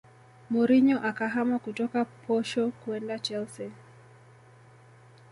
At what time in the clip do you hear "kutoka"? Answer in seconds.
1.65-1.99